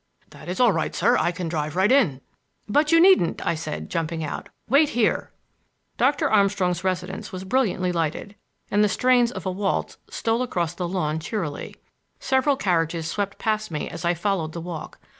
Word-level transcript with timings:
"That 0.31 0.49
is 0.49 0.59
all 0.59 0.71
right, 0.73 0.95
sir. 0.95 1.15
I 1.15 1.31
can 1.31 1.47
drive 1.47 1.75
right 1.75 1.91
in." 1.91 2.21
"But 2.67 2.91
you 2.91 2.99
needn't," 2.99 3.45
I 3.45 3.53
said, 3.53 3.87
jumping 3.87 4.23
out. 4.23 4.49
"Wait 4.67 4.89
here." 4.89 5.29
Doctor 5.97 6.27
Armstrong's 6.27 6.83
residence 6.83 7.31
was 7.31 7.43
brilliantly 7.43 7.91
lighted, 7.91 8.33
and 8.71 8.83
the 8.83 8.89
strains 8.89 9.31
of 9.31 9.45
a 9.45 9.51
waltz 9.51 9.97
stole 10.09 10.41
across 10.41 10.73
the 10.73 10.87
lawn 10.87 11.19
cheerily. 11.19 11.75
Several 12.19 12.55
carriages 12.57 13.07
swept 13.07 13.37
past 13.37 13.69
me 13.69 13.89
as 13.89 14.03
I 14.03 14.15
followed 14.15 14.53
the 14.53 14.61
walk. 14.61 14.97